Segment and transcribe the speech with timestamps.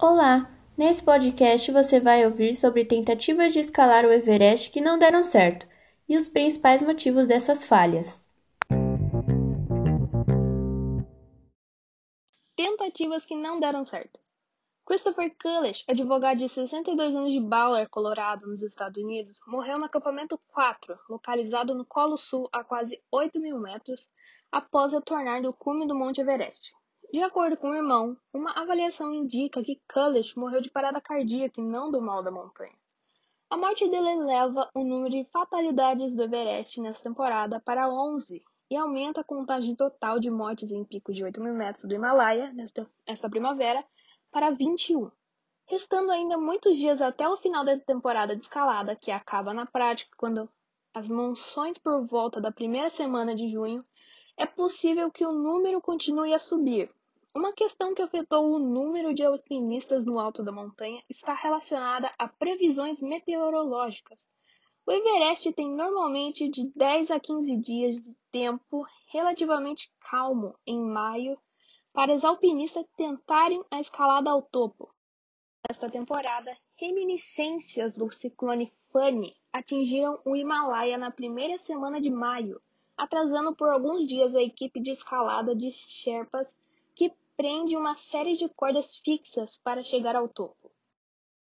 [0.00, 0.48] Olá!
[0.76, 5.66] Nesse podcast você vai ouvir sobre tentativas de escalar o Everest que não deram certo
[6.08, 8.22] e os principais motivos dessas falhas.
[12.54, 14.20] Tentativas que não deram certo.
[14.86, 20.38] Christopher Cullish, advogado de 62 anos de Ballard, Colorado, nos Estados Unidos, morreu no acampamento
[20.46, 24.06] 4, localizado no Colo Sul a quase 8 mil metros,
[24.52, 26.72] após retornar do cume do Monte Everest.
[27.10, 31.64] De acordo com o irmão, uma avaliação indica que Cullish morreu de parada cardíaca e
[31.64, 32.76] não do mal da montanha.
[33.48, 38.76] A morte dele eleva o número de fatalidades do Everest nessa temporada para 11 e
[38.76, 42.86] aumenta a contagem total de mortes em pico de 8 mil metros do Himalaia nesta,
[43.06, 43.82] nesta primavera
[44.30, 45.10] para 21.
[45.64, 50.14] Restando ainda muitos dias até o final da temporada de escalada, que acaba na prática
[50.18, 50.46] quando
[50.92, 53.82] as monções por volta da primeira semana de junho,
[54.36, 56.90] é possível que o número continue a subir,
[57.38, 62.26] uma questão que afetou o número de alpinistas no alto da montanha está relacionada a
[62.26, 64.28] previsões meteorológicas.
[64.84, 71.38] O Everest tem normalmente de 10 a 15 dias de tempo relativamente calmo em maio
[71.92, 74.92] para os alpinistas tentarem a escalada ao topo.
[75.68, 82.60] Nesta temporada, reminiscências do ciclone Fani atingiram o Himalaia na primeira semana de maio,
[82.96, 86.52] atrasando por alguns dias a equipe de escalada de Sherpas
[87.38, 90.72] prende uma série de cordas fixas para chegar ao topo.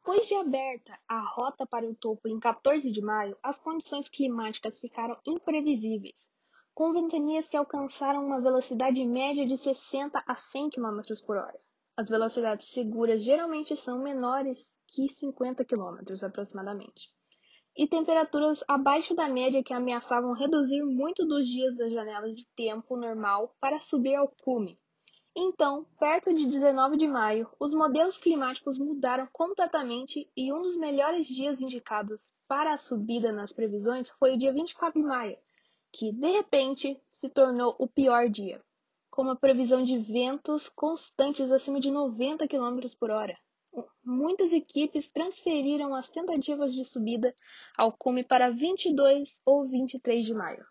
[0.00, 4.78] Depois de aberta a rota para o topo em 14 de maio, as condições climáticas
[4.78, 6.28] ficaram imprevisíveis,
[6.74, 11.58] com ventanias que alcançaram uma velocidade média de 60 a 100 km por hora.
[11.96, 17.08] As velocidades seguras geralmente são menores que 50 km aproximadamente,
[17.74, 22.98] e temperaturas abaixo da média que ameaçavam reduzir muito dos dias da janela de tempo
[22.98, 24.78] normal para subir ao cume,
[25.34, 31.26] então, perto de 19 de maio, os modelos climáticos mudaram completamente e um dos melhores
[31.26, 35.38] dias indicados para a subida nas previsões foi o dia 24 de maio,
[35.92, 38.60] que de repente se tornou o pior dia,
[39.08, 43.38] com uma previsão de ventos constantes acima de 90 km por hora.
[44.04, 47.32] Muitas equipes transferiram as tentativas de subida
[47.76, 50.66] ao cume para 22 ou 23 de maio.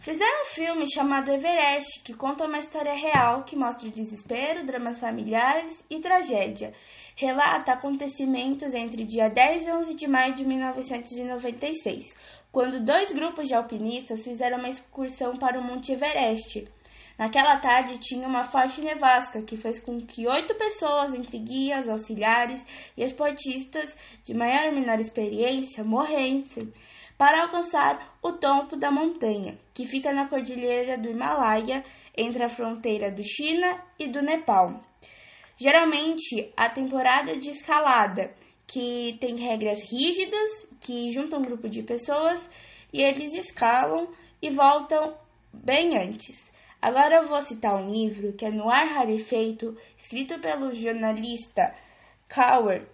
[0.00, 5.84] Fizeram um filme chamado Everest, que conta uma história real que mostra desespero, dramas familiares
[5.90, 6.72] e tragédia.
[7.16, 12.16] Relata acontecimentos entre dia 10 e 11 de maio de 1996,
[12.52, 16.68] quando dois grupos de alpinistas fizeram uma excursão para o Monte Everest.
[17.18, 22.64] Naquela tarde tinha uma forte nevasca que fez com que oito pessoas, entre guias, auxiliares
[22.96, 26.72] e esportistas de maior ou menor experiência, morressem
[27.18, 31.84] para alcançar o topo da montanha, que fica na cordilheira do Himalaia,
[32.16, 34.80] entre a fronteira do China e do Nepal.
[35.56, 38.32] Geralmente, a temporada de escalada,
[38.68, 42.48] que tem regras rígidas, que juntam um grupo de pessoas
[42.92, 44.08] e eles escalam
[44.40, 45.16] e voltam
[45.52, 46.48] bem antes.
[46.80, 51.74] Agora eu vou citar um livro que é No Ar Rarefeito, escrito pelo jornalista
[52.32, 52.86] Coward,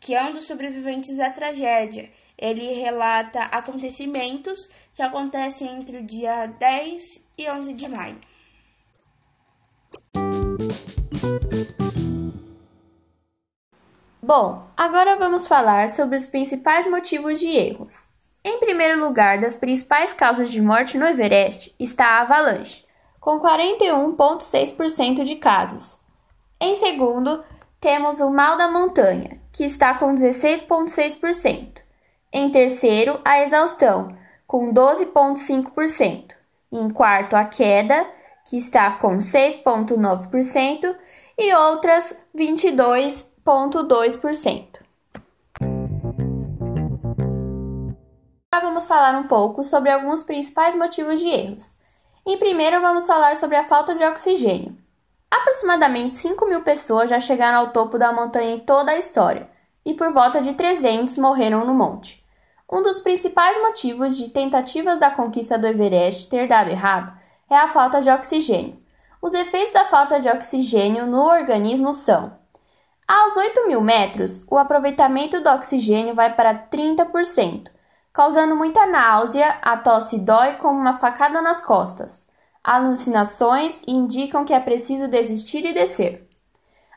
[0.00, 6.46] que é um dos sobreviventes da tragédia ele relata acontecimentos que acontecem entre o dia
[6.46, 8.18] 10 e 11 de maio.
[14.22, 18.08] Bom, agora vamos falar sobre os principais motivos de erros.
[18.42, 22.84] Em primeiro lugar, das principais causas de morte no Everest está a avalanche,
[23.20, 25.98] com 41,6% de casos.
[26.60, 27.44] Em segundo,
[27.80, 31.83] temos o mal da montanha, que está com 16,6%.
[32.36, 34.08] Em terceiro, a exaustão,
[34.44, 36.34] com 12,5%.
[36.72, 38.04] Em quarto, a queda,
[38.50, 40.96] que está com 6,9%.
[41.38, 44.80] E outras 22,2%.
[48.52, 51.76] Agora vamos falar um pouco sobre alguns principais motivos de erros.
[52.26, 54.76] Em primeiro, vamos falar sobre a falta de oxigênio.
[55.30, 59.48] Aproximadamente 5 mil pessoas já chegaram ao topo da montanha em toda a história,
[59.86, 62.23] e por volta de 300 morreram no monte.
[62.70, 67.12] Um dos principais motivos de tentativas da conquista do Everest ter dado errado
[67.50, 68.82] é a falta de oxigênio.
[69.20, 72.38] Os efeitos da falta de oxigênio no organismo são:
[73.06, 77.70] aos 8 mil metros, o aproveitamento do oxigênio vai para 30%,
[78.10, 82.24] causando muita náusea, a tosse dói como uma facada nas costas.
[82.62, 86.26] Alucinações indicam que é preciso desistir e descer.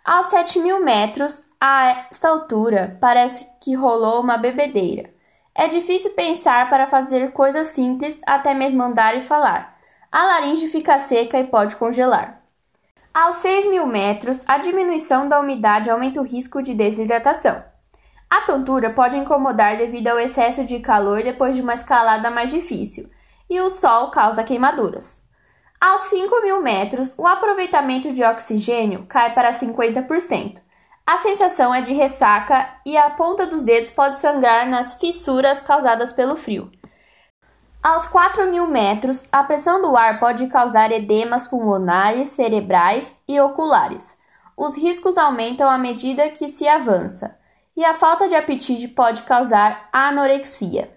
[0.04, 5.17] Aos 7 mil metros, a esta altura, parece que rolou uma bebedeira.
[5.60, 9.76] É difícil pensar para fazer coisas simples, até mesmo andar e falar.
[10.12, 12.44] A laringe fica seca e pode congelar.
[13.12, 17.64] Aos 6 mil metros, a diminuição da umidade aumenta o risco de desidratação.
[18.30, 23.10] A tontura pode incomodar devido ao excesso de calor depois de uma escalada mais difícil,
[23.50, 25.20] e o sol causa queimaduras.
[25.82, 30.67] Aos 5 mil metros, o aproveitamento de oxigênio cai para 50%.
[31.08, 36.12] A sensação é de ressaca e a ponta dos dedos pode sangrar nas fissuras causadas
[36.12, 36.70] pelo frio.
[37.82, 44.18] Aos 4 mil metros, a pressão do ar pode causar edemas pulmonares, cerebrais e oculares.
[44.58, 47.38] Os riscos aumentam à medida que se avança,
[47.74, 50.92] e a falta de apetite pode causar anorexia.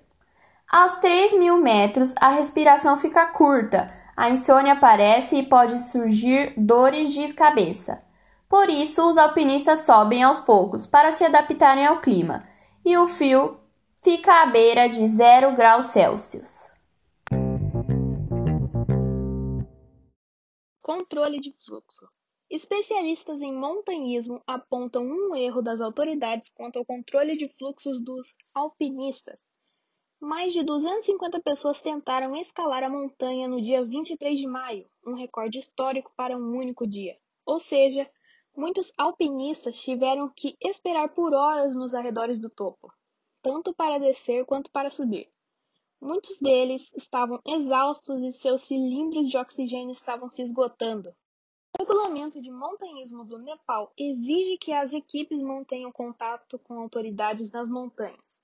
[0.69, 7.13] Aos 3 mil metros, a respiração fica curta, a insônia aparece e pode surgir dores
[7.13, 8.10] de cabeça.
[8.51, 12.45] Por isso, os alpinistas sobem aos poucos para se adaptarem ao clima,
[12.85, 13.61] e o frio
[14.03, 16.69] fica à beira de 0 graus Celsius.
[20.83, 22.09] Controle de fluxo.
[22.51, 29.49] Especialistas em montanhismo apontam um erro das autoridades quanto ao controle de fluxos dos alpinistas
[30.21, 35.59] mais de 250 pessoas tentaram escalar a montanha no dia 23 de maio, um recorde
[35.59, 37.17] histórico para um único dia.
[37.47, 38.07] Ou seja,
[38.57, 42.93] muitos alpinistas tiveram que esperar por horas nos arredores do topo,
[43.43, 45.31] tanto para descer quanto para subir.
[46.01, 51.15] Muitos deles estavam exaustos e seus cilindros de oxigênio estavam se esgotando.
[51.79, 57.69] O regulamento de montanhismo do Nepal exige que as equipes mantenham contato com autoridades nas
[57.69, 58.41] montanhas.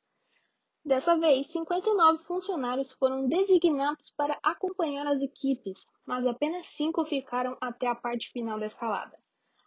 [0.84, 7.88] Dessa vez, 59 funcionários foram designados para acompanhar as equipes, mas apenas cinco ficaram até
[7.88, 9.18] a parte final da escalada.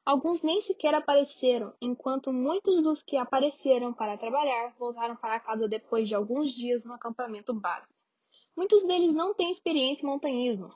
[0.10, 6.10] Alguns nem sequer apareceram, enquanto muitos dos que apareceram para trabalhar voltaram para casa depois
[6.10, 7.94] de alguns dias no acampamento base.
[8.58, 10.76] Muitos deles não têm experiência em montanhismo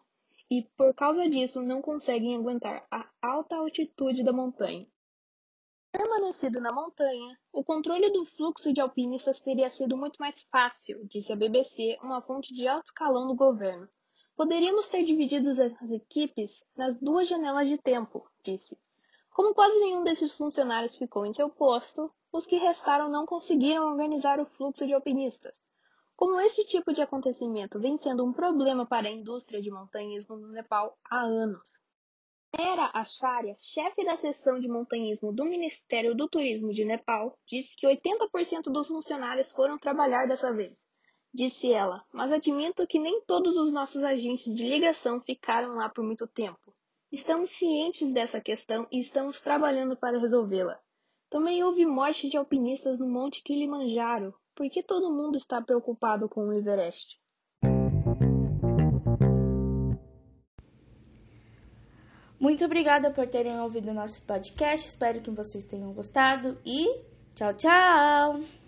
[0.52, 4.88] e, por causa disso, não conseguem aguentar a alta altitude da montanha.
[5.92, 11.34] Permanecido na montanha, o controle do fluxo de alpinistas teria sido muito mais fácil, disse
[11.34, 13.90] a BBC, uma fonte de alto escalão do governo.
[14.36, 18.78] Poderíamos ter dividido as equipes nas duas janelas de tempo, disse.
[19.34, 24.40] Como quase nenhum desses funcionários ficou em seu posto, os que restaram não conseguiram organizar
[24.40, 25.60] o fluxo de alpinistas.
[26.16, 30.50] Como este tipo de acontecimento vem sendo um problema para a indústria de montanhismo no
[30.50, 31.80] Nepal há anos.
[32.56, 37.88] Era Acharya, chefe da seção de montanhismo do Ministério do Turismo de Nepal, disse que
[37.88, 40.80] 80% dos funcionários foram trabalhar dessa vez.
[41.34, 46.04] Disse ela, mas admito que nem todos os nossos agentes de ligação ficaram lá por
[46.04, 46.72] muito tempo.
[47.14, 50.80] Estamos cientes dessa questão e estamos trabalhando para resolvê-la.
[51.30, 54.34] Também houve morte de alpinistas no Monte Kilimanjaro.
[54.56, 57.20] Por que todo mundo está preocupado com o Everest?
[62.40, 64.88] Muito obrigada por terem ouvido o nosso podcast.
[64.88, 67.00] Espero que vocês tenham gostado e
[67.36, 68.63] tchau, tchau!